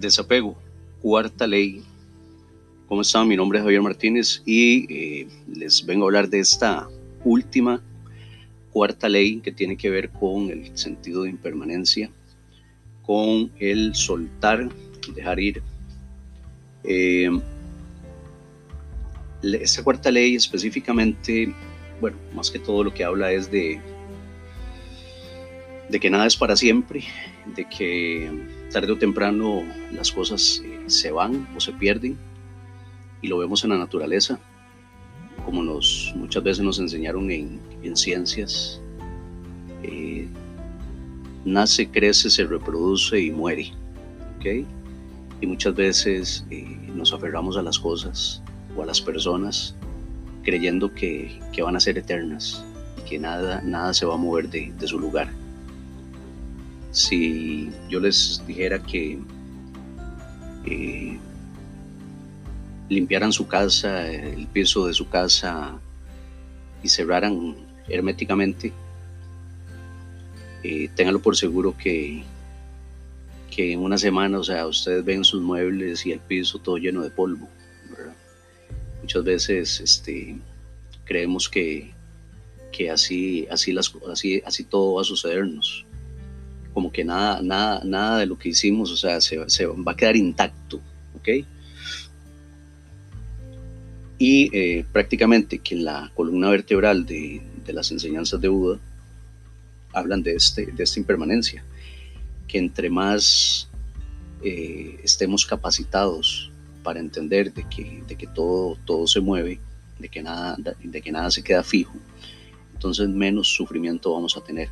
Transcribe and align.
Desapego, 0.00 0.56
cuarta 1.00 1.46
ley. 1.46 1.80
¿Cómo 2.88 3.02
están? 3.02 3.28
Mi 3.28 3.36
nombre 3.36 3.60
es 3.60 3.62
Javier 3.62 3.80
Martínez 3.80 4.42
y 4.44 4.92
eh, 4.92 5.28
les 5.54 5.86
vengo 5.86 6.04
a 6.04 6.08
hablar 6.08 6.28
de 6.28 6.40
esta 6.40 6.88
última 7.24 7.80
cuarta 8.72 9.08
ley 9.08 9.38
que 9.38 9.52
tiene 9.52 9.76
que 9.76 9.90
ver 9.90 10.10
con 10.10 10.50
el 10.50 10.76
sentido 10.76 11.22
de 11.22 11.30
impermanencia, 11.30 12.10
con 13.02 13.52
el 13.60 13.94
soltar 13.94 14.68
y 15.08 15.12
dejar 15.12 15.38
ir. 15.38 15.62
Eh, 16.82 17.30
esta 19.42 19.84
cuarta 19.84 20.10
ley 20.10 20.34
específicamente, 20.34 21.54
bueno, 22.00 22.16
más 22.34 22.50
que 22.50 22.58
todo 22.58 22.82
lo 22.82 22.92
que 22.92 23.04
habla 23.04 23.30
es 23.30 23.48
de, 23.48 23.80
de 25.88 26.00
que 26.00 26.10
nada 26.10 26.26
es 26.26 26.36
para 26.36 26.56
siempre, 26.56 27.04
de 27.54 27.68
que 27.68 28.30
tarde 28.72 28.92
o 28.92 28.98
temprano 28.98 29.62
las 29.92 30.10
cosas 30.10 30.62
eh, 30.64 30.84
se 30.86 31.10
van 31.10 31.46
o 31.56 31.60
se 31.60 31.72
pierden 31.72 32.18
y 33.20 33.28
lo 33.28 33.38
vemos 33.38 33.64
en 33.64 33.70
la 33.70 33.78
naturaleza, 33.78 34.38
como 35.44 35.62
nos 35.62 36.12
muchas 36.16 36.42
veces 36.42 36.64
nos 36.64 36.78
enseñaron 36.78 37.30
en, 37.30 37.60
ciencias. 37.96 38.80
Eh, 39.82 40.26
nace, 41.44 41.88
crece, 41.88 42.30
se 42.30 42.44
reproduce 42.44 43.20
y 43.20 43.30
muere. 43.30 43.72
Y 45.40 45.46
muchas 45.46 45.74
veces 45.74 46.44
eh, 46.50 46.64
nos 46.94 47.14
aferramos 47.14 47.56
a 47.56 47.62
las 47.62 47.78
cosas 47.78 48.42
o 48.76 48.82
a 48.82 48.86
las 48.86 49.00
personas 49.00 49.74
creyendo 50.42 50.92
que, 50.92 51.40
que 51.50 51.62
van 51.62 51.76
a 51.76 51.80
ser 51.80 51.96
eternas 51.96 52.62
que 53.08 53.18
nada, 53.18 53.62
nada 53.62 53.94
se 53.94 54.04
va 54.04 54.14
a 54.14 54.18
mover 54.18 54.50
de, 54.50 54.70
de 54.78 54.86
su 54.86 54.98
lugar 54.98 55.30
si 56.94 57.70
yo 57.90 57.98
les 57.98 58.40
dijera 58.46 58.80
que 58.80 59.18
eh, 60.64 61.18
limpiaran 62.88 63.32
su 63.32 63.48
casa, 63.48 64.08
el 64.08 64.46
piso 64.46 64.86
de 64.86 64.94
su 64.94 65.08
casa 65.08 65.76
y 66.84 66.88
cerraran 66.88 67.56
herméticamente, 67.88 68.72
eh, 70.62 70.88
ténganlo 70.94 71.20
por 71.20 71.36
seguro 71.36 71.76
que, 71.76 72.22
que 73.50 73.72
en 73.72 73.80
una 73.80 73.98
semana, 73.98 74.38
o 74.38 74.44
sea, 74.44 74.64
ustedes 74.64 75.04
ven 75.04 75.24
sus 75.24 75.42
muebles 75.42 76.06
y 76.06 76.12
el 76.12 76.20
piso 76.20 76.60
todo 76.60 76.76
lleno 76.76 77.02
de 77.02 77.10
polvo. 77.10 77.48
Muchas 79.02 79.24
veces 79.24 79.80
este, 79.80 80.38
creemos 81.04 81.48
que, 81.48 81.92
que 82.70 82.88
así, 82.88 83.48
así, 83.50 83.72
las, 83.72 83.92
así, 84.10 84.40
así 84.46 84.62
todo 84.62 84.94
va 84.94 85.02
a 85.02 85.04
sucedernos 85.04 85.84
como 86.74 86.90
que 86.90 87.04
nada, 87.04 87.40
nada, 87.40 87.80
nada 87.84 88.18
de 88.18 88.26
lo 88.26 88.36
que 88.36 88.48
hicimos, 88.48 88.90
o 88.90 88.96
sea, 88.96 89.20
se, 89.20 89.38
va 89.38 89.92
a 89.92 89.96
quedar 89.96 90.16
intacto, 90.16 90.80
¿ok? 91.16 91.28
Y 94.18 94.50
eh, 94.56 94.84
prácticamente 94.92 95.60
que 95.60 95.76
en 95.76 95.84
la 95.84 96.10
columna 96.14 96.50
vertebral 96.50 97.06
de, 97.06 97.40
las 97.68 97.92
enseñanzas 97.92 98.40
de 98.40 98.48
Buda 98.48 98.78
hablan 99.92 100.22
de, 100.22 100.34
este, 100.34 100.66
de 100.66 100.82
esta 100.82 100.98
impermanencia, 100.98 101.64
que 102.48 102.58
entre 102.58 102.90
más 102.90 103.70
eh, 104.42 104.98
estemos 105.02 105.46
capacitados 105.46 106.50
para 106.82 106.98
entender 106.98 107.54
de 107.54 107.66
que, 107.68 108.02
de 108.06 108.16
que 108.16 108.26
todo, 108.26 108.76
todo 108.84 109.06
se 109.06 109.20
mueve, 109.20 109.60
de 109.98 110.08
que, 110.08 110.22
nada, 110.22 110.56
de 110.58 111.02
que 111.02 111.12
nada 111.12 111.30
se 111.30 111.42
queda 111.42 111.62
fijo, 111.62 111.94
entonces 112.72 113.08
menos 113.08 113.48
sufrimiento 113.48 114.12
vamos 114.12 114.36
a 114.36 114.42
tener 114.42 114.68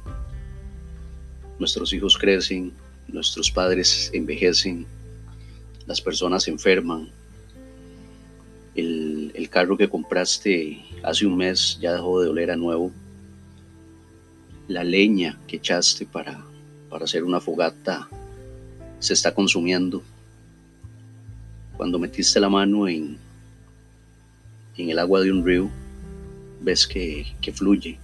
nuestros 1.62 1.92
hijos 1.92 2.18
crecen, 2.18 2.72
nuestros 3.06 3.48
padres 3.48 4.10
envejecen, 4.12 4.84
las 5.86 6.00
personas 6.00 6.42
se 6.42 6.50
enferman, 6.50 7.08
el, 8.74 9.48
carro 9.48 9.76
que 9.76 9.88
compraste 9.88 10.82
hace 11.04 11.24
un 11.24 11.36
mes 11.36 11.78
ya 11.80 11.92
dejó 11.92 12.20
de 12.20 12.30
oler 12.30 12.50
a 12.50 12.56
nuevo, 12.56 12.90
la 14.66 14.82
leña 14.82 15.38
que 15.46 15.58
echaste 15.58 16.04
para, 16.04 16.44
para 16.90 17.04
hacer 17.04 17.22
una 17.22 17.40
fogata 17.40 18.08
se 18.98 19.12
está 19.12 19.32
consumiendo. 19.32 20.02
Cuando 21.76 21.98
metiste 21.98 22.40
la 22.40 22.48
mano 22.48 22.88
en, 22.88 23.18
en 24.76 24.90
el 24.90 24.98
agua 24.98 25.20
de 25.20 25.30
un 25.30 25.46
río, 25.46 25.70
ves 26.60 26.88
que, 26.88 27.26
que 27.40 27.52
fluye 27.52 28.00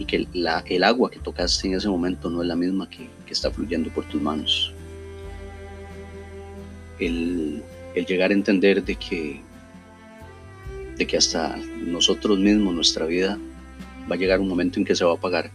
y 0.00 0.06
que 0.06 0.26
el 0.34 0.82
agua 0.84 1.10
que 1.10 1.18
tocaste 1.18 1.68
en 1.68 1.74
ese 1.74 1.86
momento 1.86 2.30
no 2.30 2.40
es 2.40 2.48
la 2.48 2.56
misma 2.56 2.88
que, 2.88 3.10
está 3.30 3.50
fluyendo 3.50 3.90
por 3.90 4.06
tus 4.06 4.20
manos. 4.20 4.72
El, 6.98 7.62
el, 7.94 8.06
llegar 8.06 8.30
a 8.30 8.34
entender 8.34 8.82
de 8.82 8.96
que, 8.96 9.42
de 10.96 11.06
que 11.06 11.16
hasta 11.18 11.54
nosotros 11.84 12.38
mismos, 12.38 12.74
nuestra 12.74 13.04
vida, 13.04 13.38
va 14.10 14.14
a 14.14 14.18
llegar 14.18 14.40
un 14.40 14.48
momento 14.48 14.80
en 14.80 14.86
que 14.86 14.96
se 14.96 15.04
va 15.04 15.12
a 15.12 15.14
apagar. 15.16 15.50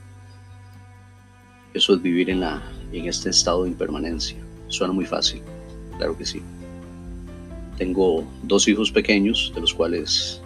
Eso 1.74 1.96
es 1.96 2.02
vivir 2.04 2.30
en, 2.30 2.42
la, 2.42 2.62
en 2.94 3.08
este 3.08 3.32
estado 3.32 3.64
de 3.64 3.72
impermanencia. 3.72 4.38
Suena 4.68 4.94
muy 4.94 5.06
fácil, 5.06 5.42
claro 5.98 6.16
que 6.16 6.26
sí. 6.26 6.44
Tengo 7.80 8.24
dos 8.44 8.68
hijos 8.68 8.92
pequeños, 8.92 9.52
de 9.56 9.62
los 9.62 9.74
cuales 9.74 10.40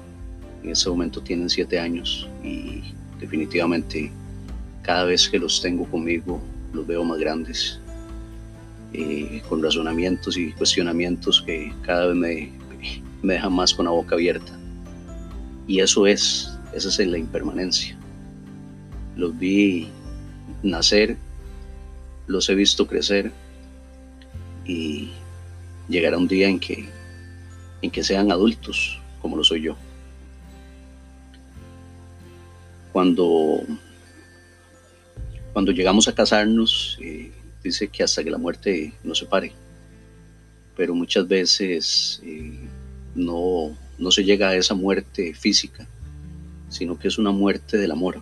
en 0.64 0.70
ese 0.70 0.90
momento 0.90 1.22
tienen 1.22 1.50
siete 1.50 1.78
años 1.78 2.28
y 2.44 2.94
definitivamente 3.19 4.12
cada 4.81 5.06
vez 5.06 5.30
que 5.30 5.40
los 5.40 5.62
tengo 5.62 5.85
conmigo 5.85 6.41
los 6.74 6.85
veo 6.85 7.03
más 7.03 7.19
grandes, 7.19 7.80
eh, 8.94 9.41
con 9.50 9.62
razonamientos 9.62 10.38
y 10.38 10.52
cuestionamientos 10.53 11.41
que 11.41 11.74
cada 11.84 12.07
vez 12.07 12.16
me, 12.16 12.52
me 13.22 13.34
dejan 13.34 13.53
más 13.53 13.74
con 13.74 13.85
la 13.85 13.91
boca 13.91 14.16
abierta. 14.16 14.57
Y 15.68 15.80
eso 15.80 16.07
es, 16.07 16.57
esa 16.74 16.90
es 16.90 17.07
la 17.07 17.18
impermanencia. 17.18 17.97
Los 19.16 19.38
vi 19.38 19.88
nacer, 20.63 21.18
los 22.28 22.50
he 22.50 22.56
visto 22.56 22.88
crecer 22.88 23.31
y 24.66 25.09
llegará 25.88 26.18
un 26.18 26.28
día 26.28 26.47
en 26.47 26.59
que, 26.59 26.88
en 27.81 27.91
que 27.91 28.03
sean 28.03 28.31
adultos 28.31 29.00
como 29.22 29.36
lo 29.36 29.44
soy 29.44 29.62
yo. 29.62 29.75
Cuando, 33.00 33.64
cuando 35.54 35.72
llegamos 35.72 36.10
a 36.10 36.14
casarnos, 36.14 36.98
eh, 37.02 37.32
dice 37.64 37.88
que 37.88 38.04
hasta 38.04 38.26
que 38.26 38.30
la 38.30 38.38
muerte 38.38 38.94
nos 39.06 39.20
separe, 39.20 39.54
pero 40.76 40.94
muchas 40.94 41.26
veces 41.26 42.20
eh, 42.26 42.60
no, 43.16 43.74
no 43.98 44.12
se 44.12 44.26
llega 44.26 44.50
a 44.50 44.56
esa 44.58 44.74
muerte 44.74 45.34
física, 45.34 45.88
sino 46.68 47.00
que 47.00 47.08
es 47.08 47.18
una 47.18 47.32
muerte 47.32 47.78
del 47.78 47.92
amor. 47.92 48.22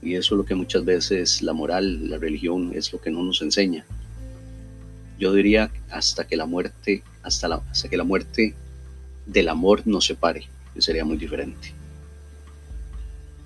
Y 0.00 0.14
eso 0.14 0.34
es 0.34 0.38
lo 0.38 0.46
que 0.46 0.54
muchas 0.54 0.86
veces 0.86 1.42
la 1.42 1.52
moral, 1.52 2.08
la 2.08 2.16
religión 2.16 2.72
es 2.74 2.90
lo 2.90 3.02
que 3.02 3.10
no 3.10 3.22
nos 3.22 3.42
enseña. 3.42 3.84
Yo 5.18 5.34
diría 5.34 5.70
hasta 5.90 6.26
que 6.26 6.36
la 6.36 6.46
muerte, 6.46 7.02
hasta, 7.22 7.48
la, 7.48 7.56
hasta 7.70 7.90
que 7.90 7.98
la 7.98 8.04
muerte 8.04 8.54
del 9.26 9.50
amor 9.50 9.82
nos 9.84 10.06
separe, 10.06 10.48
que 10.72 10.80
sería 10.80 11.04
muy 11.04 11.18
diferente 11.18 11.76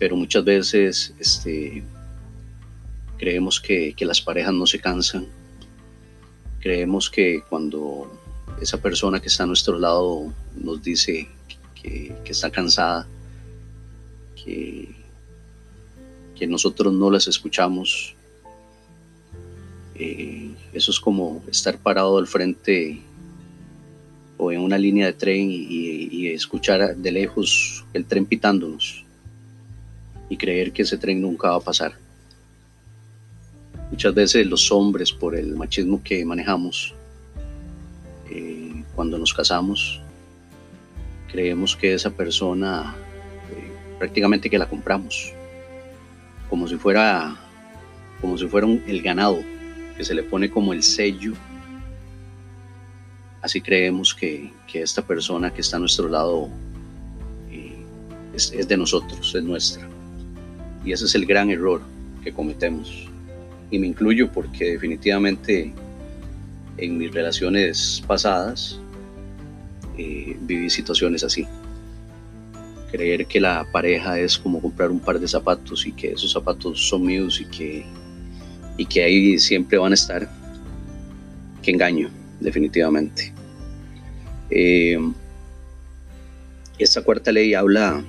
pero 0.03 0.17
muchas 0.17 0.45
veces 0.45 1.15
este, 1.21 1.85
creemos 3.19 3.61
que, 3.61 3.95
las 4.01 4.21
parejas 4.21 4.53
no 4.53 4.67
se 4.67 4.81
cansan, 4.81 5.29
creemos 6.59 7.09
que 7.09 7.41
cuando 7.49 8.11
esa 8.61 8.83
persona 8.83 9.21
que 9.21 9.29
está 9.29 9.45
a 9.45 9.47
nuestro 9.47 9.79
lado 9.79 10.35
nos 10.57 10.83
dice 10.83 11.29
que, 11.81 12.17
está 12.25 12.51
cansada, 12.51 13.07
que, 14.35 14.89
nosotros 16.49 16.93
no 16.93 17.09
las 17.09 17.29
escuchamos, 17.29 18.17
eh, 19.95 20.51
eso 20.73 20.91
es 20.91 20.99
como 20.99 21.45
estar 21.49 21.79
parado 21.79 22.19
al 22.19 22.27
frente 22.27 23.01
o 24.37 24.51
en 24.51 24.63
una 24.63 24.79
línea 24.79 25.07
de 25.07 25.13
tren 25.13 25.47
y 25.49 26.27
escuchar 26.27 26.97
de 26.97 27.13
lejos 27.13 27.85
el 27.93 28.05
tren 28.05 28.27
pitándonos 28.27 29.05
y 30.33 30.37
creer 30.39 30.73
que 30.73 30.81
ese 30.81 30.97
tren 30.97 31.21
nunca 31.21 31.51
va 31.51 31.57
a 31.57 31.61
pasar. 31.61 31.93
Muchas 33.91 34.15
veces 34.15 34.47
los 34.47 34.73
hombres, 34.73 35.13
por 35.13 35.37
el 35.37 35.55
machismo 35.55 36.03
que 36.03 36.25
manejamos, 36.25 36.95
eh, 38.31 38.83
cuando 38.95 39.19
nos 39.19 39.35
casamos, 39.35 40.01
creemos 41.31 41.77
que 41.77 41.93
esa 41.93 42.09
persona 42.09 42.95
eh, 43.51 43.99
prácticamente 43.99 44.49
que 44.49 44.57
la 44.57 44.67
compramos, 44.67 45.35
como 46.49 46.67
si 46.67 46.77
fuera, 46.77 47.37
como 48.23 48.39
si 48.39 48.47
fuera 48.47 48.67
el 48.67 49.03
ganado, 49.03 49.39
que 49.99 50.03
se 50.03 50.15
le 50.15 50.23
pone 50.23 50.51
como 50.51 50.73
el 50.73 50.83
sello. 50.83 51.35
Así 53.43 53.61
creemos 53.61 54.15
que, 54.15 54.51
esta 54.73 55.03
persona 55.03 55.53
que 55.53 55.61
está 55.61 55.77
a 55.77 55.81
nuestro 55.81 56.09
lado 56.09 56.49
eh, 57.51 57.77
es 58.33 58.67
de 58.67 58.77
nosotros, 58.79 59.35
es 59.35 59.45
nuestra. 59.45 59.92
Y 60.85 60.93
ese 60.93 61.05
es 61.05 61.15
el 61.15 61.27
gran 61.27 61.51
error 61.51 61.81
que 62.23 62.33
cometemos. 62.33 63.09
Y 63.71 63.79
me 63.79 63.87
incluyo 63.87 64.31
porque 64.31 64.73
definitivamente 64.73 65.73
en 66.77 66.99
mis 66.99 67.13
relaciones 67.13 68.03
pasadas 68.07 68.79
eh, 69.99 70.37
viví 70.41 70.71
situaciones 70.71 71.25
así. 71.25 71.47
Creer 72.91 73.27
que 73.27 73.41
la 73.41 73.67
pareja 73.73 74.19
es 74.19 74.37
como 74.39 74.61
comprar 74.61 74.91
un 74.91 75.01
par 75.01 75.19
de 75.19 75.29
zapatos 75.29 75.87
y 75.87 75.93
que 75.93 76.13
esos 76.13 76.33
zapatos 76.33 76.89
son 76.89 77.07
míos 77.07 77.41
y 77.41 77.47
que, 77.47 77.87
y 78.77 78.85
que 78.85 79.03
ahí 79.03 79.39
siempre 79.39 79.79
van 79.79 79.93
a 79.93 79.95
estar. 79.95 80.29
Qué 81.63 81.71
engaño, 81.71 82.11
definitivamente. 82.41 83.33
Eh, 84.51 84.99
esta 86.79 87.03
cuarta 87.03 87.33
ley 87.33 87.55
habla 87.55 88.03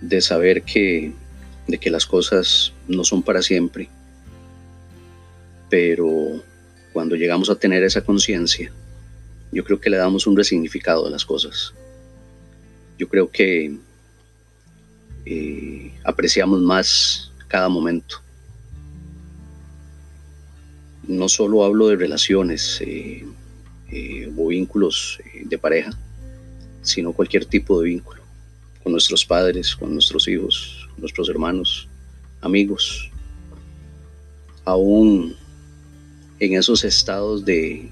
de 0.00 0.20
saber 0.20 0.62
que, 0.62 1.12
de 1.66 1.78
que 1.78 1.90
las 1.90 2.06
cosas 2.06 2.72
no 2.86 3.04
son 3.04 3.22
para 3.22 3.42
siempre, 3.42 3.88
pero 5.68 6.42
cuando 6.92 7.16
llegamos 7.16 7.50
a 7.50 7.56
tener 7.56 7.82
esa 7.82 8.02
conciencia, 8.02 8.72
yo 9.52 9.64
creo 9.64 9.80
que 9.80 9.90
le 9.90 9.96
damos 9.96 10.26
un 10.26 10.36
resignificado 10.36 11.06
a 11.06 11.10
las 11.10 11.24
cosas. 11.24 11.74
Yo 12.98 13.08
creo 13.08 13.30
que 13.30 13.76
eh, 15.24 15.92
apreciamos 16.04 16.60
más 16.60 17.32
cada 17.48 17.68
momento. 17.68 18.20
No 21.06 21.28
solo 21.28 21.64
hablo 21.64 21.88
de 21.88 21.96
relaciones 21.96 22.80
eh, 22.82 23.24
eh, 23.90 24.30
o 24.36 24.48
vínculos 24.48 25.18
de 25.44 25.58
pareja, 25.58 25.90
sino 26.82 27.12
cualquier 27.12 27.46
tipo 27.46 27.80
de 27.80 27.88
vínculo 27.88 28.17
con 28.88 28.92
nuestros 28.92 29.22
padres, 29.26 29.76
con 29.76 29.92
nuestros 29.92 30.26
hijos, 30.28 30.88
nuestros 30.96 31.28
hermanos, 31.28 31.86
amigos, 32.40 33.10
aún 34.64 35.36
en 36.40 36.54
esos 36.54 36.84
estados 36.84 37.44
de, 37.44 37.90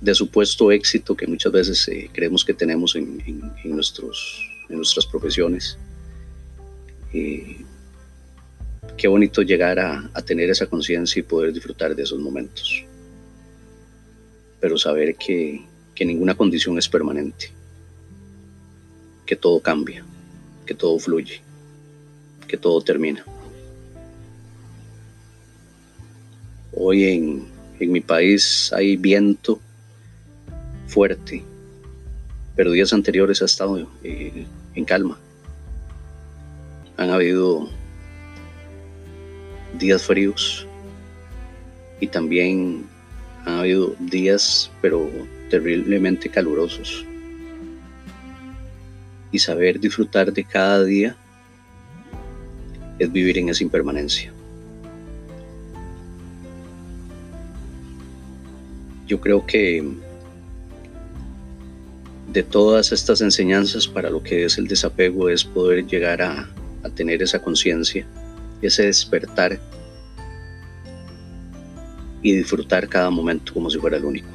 de 0.00 0.14
supuesto 0.14 0.70
éxito 0.70 1.16
que 1.16 1.26
muchas 1.26 1.50
veces 1.50 1.88
eh, 1.88 2.08
creemos 2.12 2.44
que 2.44 2.54
tenemos 2.54 2.94
en, 2.94 3.18
nuestros, 3.64 4.48
en 4.68 4.76
nuestras 4.76 5.04
profesiones. 5.04 5.76
Eh, 7.12 7.64
qué 8.96 9.08
bonito 9.08 9.42
llegar 9.42 9.80
a, 9.80 10.08
tener 10.24 10.48
esa 10.48 10.66
conciencia 10.66 11.18
y 11.18 11.24
poder 11.24 11.52
disfrutar 11.52 11.96
de 11.96 12.04
esos 12.04 12.20
momentos. 12.20 12.84
Pero 14.60 14.78
saber 14.78 15.16
que, 15.16 15.60
que 15.92 16.04
ninguna 16.04 16.36
condición 16.36 16.78
es 16.78 16.88
permanente, 16.88 17.50
que 19.26 19.36
todo 19.36 19.60
cambia, 19.60 20.04
que 20.66 20.74
todo 20.74 20.98
fluye, 20.98 21.40
que 22.46 22.56
todo 22.56 22.80
termina. 22.80 23.24
Hoy 26.72 27.04
en, 27.04 27.46
en 27.80 27.92
mi 27.92 28.00
país 28.00 28.72
hay 28.72 28.96
viento 28.96 29.60
fuerte, 30.86 31.42
pero 32.56 32.72
días 32.72 32.92
anteriores 32.92 33.42
ha 33.42 33.46
estado 33.46 33.88
eh, 34.02 34.46
en 34.74 34.84
calma. 34.84 35.18
Han 36.96 37.10
habido 37.10 37.68
días 39.78 40.02
fríos 40.02 40.66
y 42.00 42.06
también 42.06 42.86
han 43.44 43.58
habido 43.58 43.94
días, 43.98 44.70
pero 44.80 45.10
terriblemente 45.50 46.28
calurosos. 46.28 47.04
Y 49.34 49.40
saber 49.40 49.80
disfrutar 49.80 50.32
de 50.32 50.44
cada 50.44 50.84
día 50.84 51.16
es 53.00 53.10
vivir 53.10 53.36
en 53.36 53.48
esa 53.48 53.64
impermanencia. 53.64 54.32
Yo 59.08 59.20
creo 59.20 59.44
que 59.44 59.82
de 62.32 62.42
todas 62.44 62.92
estas 62.92 63.22
enseñanzas 63.22 63.88
para 63.88 64.08
lo 64.08 64.22
que 64.22 64.44
es 64.44 64.56
el 64.56 64.68
desapego 64.68 65.28
es 65.28 65.42
poder 65.42 65.84
llegar 65.84 66.22
a, 66.22 66.48
tener 66.94 67.20
esa 67.20 67.42
conciencia, 67.42 68.06
ese 68.62 68.84
despertar 68.84 69.58
y 72.22 72.36
disfrutar 72.36 72.88
cada 72.88 73.10
momento 73.10 73.52
como 73.52 73.68
si 73.68 73.78
fuera 73.78 73.96
el 73.96 74.04
único. 74.04 74.28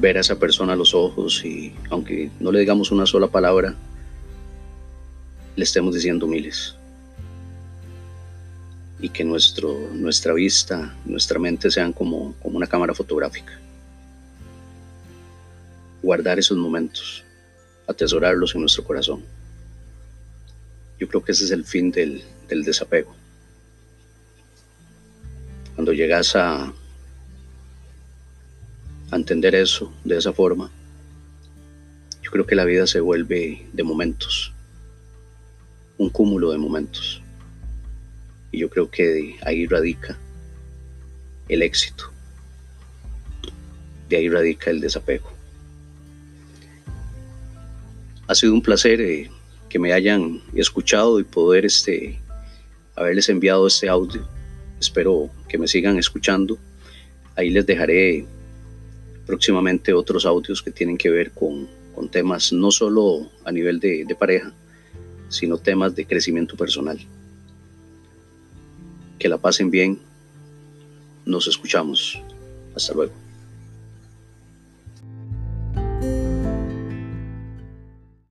Ver 0.00 0.16
a 0.16 0.20
esa 0.20 0.38
persona 0.38 0.72
a 0.72 0.76
los 0.76 0.94
ojos 0.94 1.44
y 1.44 1.74
aunque 1.90 2.30
no 2.40 2.50
le 2.50 2.60
digamos 2.60 2.90
una 2.90 3.06
sola 3.06 3.26
palabra, 3.28 3.74
le 5.56 5.64
estemos 5.64 5.94
diciendo 5.94 6.26
miles. 6.26 6.74
Y 8.98 9.10
que 9.10 9.24
nuestro, 9.24 9.76
nuestra 9.92 10.32
vista, 10.32 10.94
nuestra 11.04 11.38
mente 11.38 11.70
sean 11.70 11.92
como, 11.92 12.34
como 12.42 12.56
una 12.56 12.66
cámara 12.66 12.94
fotográfica 12.94 13.60
guardar 16.02 16.38
esos 16.38 16.56
momentos, 16.56 17.24
atesorarlos 17.86 18.54
en 18.54 18.62
nuestro 18.62 18.84
corazón. 18.84 19.22
Yo 20.98 21.08
creo 21.08 21.22
que 21.22 21.32
ese 21.32 21.44
es 21.44 21.50
el 21.50 21.64
fin 21.64 21.90
del, 21.90 22.22
desapego. 22.48 23.14
Cuando 25.74 25.92
llegas 25.92 26.36
a, 26.36 26.72
entender 29.16 29.54
eso 29.54 29.92
de 30.04 30.16
esa 30.16 30.32
forma, 30.32 30.70
yo 32.22 32.30
creo 32.30 32.46
que 32.46 32.54
la 32.54 32.64
vida 32.64 32.86
se 32.86 33.00
vuelve 33.00 33.66
de 33.72 33.82
momentos, 33.82 34.52
un 35.98 36.10
cúmulo 36.10 36.52
de 36.52 36.58
momentos. 36.58 37.20
Y 38.52 38.58
yo 38.58 38.70
creo 38.70 38.90
que 38.90 39.36
ahí 39.42 39.66
radica 39.66 40.18
el 41.48 41.62
éxito, 41.62 42.04
de 44.08 44.16
ahí 44.16 44.28
radica 44.28 44.70
el 44.70 44.80
desapego. 44.80 45.32
Ha 48.28 48.34
sido 48.36 48.54
un 48.54 48.62
placer 48.62 49.00
eh, 49.00 49.28
que 49.68 49.80
me 49.80 49.92
hayan 49.92 50.40
escuchado 50.54 51.18
y 51.18 51.24
poder 51.24 51.64
este, 51.64 52.20
haberles 52.94 53.28
enviado 53.28 53.66
este 53.66 53.88
audio. 53.88 54.24
Espero 54.78 55.30
que 55.48 55.58
me 55.58 55.66
sigan 55.66 55.98
escuchando. 55.98 56.58
Ahí 57.34 57.50
les 57.50 57.66
dejaré 57.66 58.26
próximamente 59.30 59.92
otros 59.92 60.26
audios 60.26 60.60
que 60.60 60.72
tienen 60.72 60.98
que 60.98 61.08
ver 61.08 61.30
con, 61.30 61.68
temas 62.10 62.50
no 62.52 62.70
solo 62.70 63.30
a 63.44 63.52
nivel 63.52 63.78
de 63.78 64.16
pareja, 64.18 64.54
sino 65.28 65.58
temas 65.58 65.94
de 65.94 66.04
crecimiento 66.06 66.56
personal. 66.56 66.98
Que 69.18 69.28
la 69.28 69.38
pasen 69.38 69.70
bien. 69.70 69.98
Nos 71.24 71.46
escuchamos. 71.46 72.20
Hasta 72.74 72.94
luego. 72.94 73.12